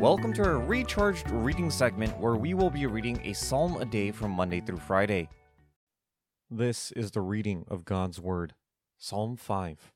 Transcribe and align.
Welcome 0.00 0.34
to 0.34 0.44
our 0.44 0.58
recharged 0.58 1.30
reading 1.30 1.70
segment 1.70 2.18
where 2.20 2.36
we 2.36 2.52
will 2.52 2.68
be 2.68 2.84
reading 2.84 3.18
a 3.24 3.32
psalm 3.32 3.78
a 3.78 3.86
day 3.86 4.10
from 4.10 4.30
Monday 4.30 4.60
through 4.60 4.76
Friday. 4.76 5.30
This 6.50 6.92
is 6.92 7.12
the 7.12 7.22
reading 7.22 7.64
of 7.68 7.86
God's 7.86 8.20
Word, 8.20 8.52
Psalm 8.98 9.36
5. 9.36 9.90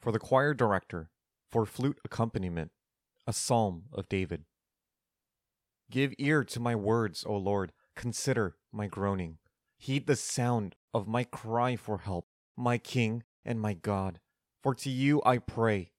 For 0.00 0.10
the 0.10 0.18
choir 0.18 0.54
director, 0.54 1.10
for 1.50 1.66
flute 1.66 1.98
accompaniment, 2.02 2.70
a 3.26 3.34
psalm 3.34 3.84
of 3.92 4.08
David. 4.08 4.44
Give 5.90 6.14
ear 6.16 6.42
to 6.44 6.58
my 6.58 6.74
words, 6.74 7.22
O 7.26 7.36
Lord, 7.36 7.72
consider 7.94 8.56
my 8.72 8.86
groaning. 8.86 9.36
Heed 9.76 10.06
the 10.06 10.16
sound 10.16 10.76
of 10.94 11.06
my 11.06 11.24
cry 11.24 11.76
for 11.76 11.98
help, 11.98 12.26
my 12.56 12.78
King 12.78 13.22
and 13.44 13.60
my 13.60 13.74
God. 13.74 14.18
For 14.62 14.74
to 14.76 14.88
you 14.88 15.20
I 15.26 15.36
pray. 15.36 15.92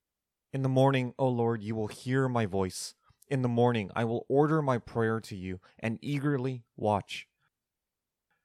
In 0.51 0.63
the 0.63 0.69
morning, 0.69 1.13
O 1.19 1.27
Lord, 1.27 1.61
you 1.61 1.75
will 1.75 1.87
hear 1.87 2.27
my 2.27 2.47
voice. 2.47 2.95
In 3.31 3.43
the 3.43 3.47
morning, 3.47 3.89
I 3.95 4.03
will 4.03 4.25
order 4.27 4.61
my 4.61 4.77
prayer 4.77 5.21
to 5.21 5.37
you 5.37 5.61
and 5.79 5.97
eagerly 6.01 6.65
watch. 6.75 7.29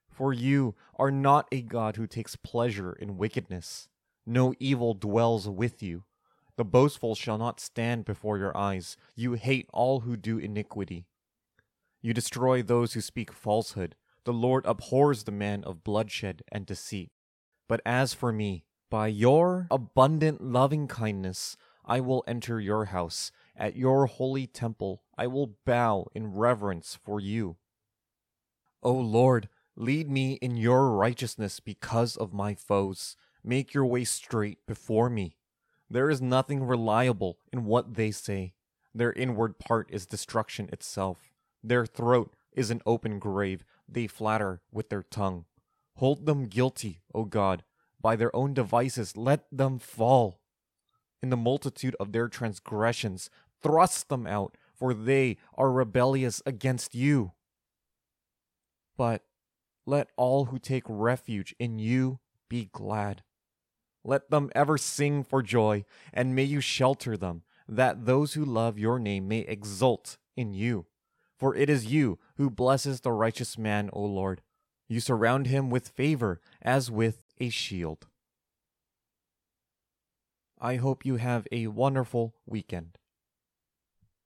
For 0.09 0.31
you 0.31 0.75
are 0.95 1.11
not 1.11 1.45
a 1.51 1.61
God 1.61 1.97
who 1.97 2.07
takes 2.07 2.37
pleasure 2.37 2.93
in 2.93 3.17
wickedness. 3.17 3.89
No 4.25 4.53
evil 4.61 4.93
dwells 4.93 5.49
with 5.49 5.83
you. 5.83 6.05
The 6.55 6.63
boastful 6.63 7.15
shall 7.15 7.37
not 7.37 7.59
stand 7.59 8.05
before 8.05 8.37
your 8.37 8.55
eyes. 8.55 8.95
You 9.13 9.33
hate 9.33 9.67
all 9.73 9.99
who 9.99 10.15
do 10.15 10.37
iniquity. 10.37 11.05
You 12.01 12.13
destroy 12.13 12.63
those 12.63 12.93
who 12.93 13.01
speak 13.01 13.33
falsehood. 13.33 13.97
The 14.23 14.31
Lord 14.31 14.65
abhors 14.65 15.25
the 15.25 15.33
man 15.33 15.65
of 15.65 15.83
bloodshed 15.83 16.43
and 16.49 16.65
deceit. 16.65 17.11
But 17.67 17.81
as 17.85 18.13
for 18.13 18.31
me, 18.31 18.63
by 18.89 19.07
your 19.07 19.67
abundant 19.69 20.39
loving 20.39 20.87
kindness, 20.87 21.57
I 21.87 22.01
will 22.01 22.23
enter 22.27 22.59
your 22.59 22.85
house. 22.85 23.31
At 23.55 23.77
your 23.77 24.05
holy 24.05 24.45
temple, 24.45 25.01
I 25.17 25.25
will 25.27 25.55
bow 25.65 26.07
in 26.13 26.35
reverence 26.35 26.99
for 27.01 27.19
you. 27.19 27.55
O 28.83 28.91
Lord, 28.91 29.47
lead 29.75 30.09
me 30.09 30.33
in 30.33 30.57
your 30.57 30.91
righteousness 30.91 31.59
because 31.61 32.17
of 32.17 32.33
my 32.33 32.53
foes. 32.53 33.15
Make 33.43 33.73
your 33.73 33.85
way 33.85 34.03
straight 34.03 34.59
before 34.67 35.09
me. 35.09 35.37
There 35.89 36.09
is 36.09 36.21
nothing 36.21 36.65
reliable 36.65 37.39
in 37.53 37.63
what 37.63 37.95
they 37.95 38.11
say. 38.11 38.53
Their 38.93 39.13
inward 39.13 39.57
part 39.57 39.89
is 39.89 40.05
destruction 40.05 40.69
itself. 40.73 41.31
Their 41.63 41.85
throat 41.85 42.35
is 42.51 42.69
an 42.69 42.81
open 42.85 43.17
grave. 43.17 43.63
They 43.87 44.07
flatter 44.07 44.61
with 44.71 44.89
their 44.89 45.03
tongue. 45.03 45.45
Hold 45.95 46.25
them 46.25 46.47
guilty, 46.47 46.99
O 47.15 47.23
God. 47.23 47.63
By 48.01 48.17
their 48.17 48.35
own 48.35 48.53
devices, 48.53 49.15
let 49.15 49.45
them 49.51 49.79
fall 49.79 50.39
in 51.21 51.29
the 51.29 51.37
multitude 51.37 51.95
of 51.99 52.11
their 52.11 52.27
transgressions. 52.27 53.29
Thrust 53.61 54.09
them 54.09 54.27
out, 54.27 54.55
for 54.75 54.93
they 54.93 55.37
are 55.55 55.71
rebellious 55.71 56.41
against 56.45 56.93
you. 56.93 57.33
But 58.97 59.23
let 59.85 60.09
all 60.17 60.45
who 60.45 60.59
take 60.59 60.83
refuge 60.87 61.55
in 61.59 61.79
you 61.79 62.19
be 62.49 62.69
glad. 62.71 63.23
Let 64.03 64.29
them 64.29 64.49
ever 64.55 64.77
sing 64.77 65.23
for 65.23 65.41
joy, 65.41 65.85
and 66.13 66.35
may 66.35 66.43
you 66.43 66.61
shelter 66.61 67.17
them, 67.17 67.43
that 67.67 68.05
those 68.05 68.33
who 68.33 68.45
love 68.45 68.79
your 68.79 68.99
name 68.99 69.27
may 69.27 69.39
exult 69.39 70.17
in 70.35 70.53
you. 70.53 70.85
For 71.37 71.55
it 71.55 71.69
is 71.69 71.85
you 71.87 72.17
who 72.37 72.49
blesses 72.49 73.01
the 73.01 73.11
righteous 73.11 73.57
man, 73.57 73.89
O 73.93 74.01
Lord. 74.01 74.41
You 74.87 74.99
surround 74.99 75.47
him 75.47 75.69
with 75.69 75.89
favor 75.89 76.39
as 76.61 76.89
with 76.89 77.21
a 77.39 77.49
shield. 77.49 78.07
I 80.59 80.75
hope 80.75 81.05
you 81.05 81.15
have 81.17 81.47
a 81.51 81.67
wonderful 81.67 82.35
weekend. 82.45 82.97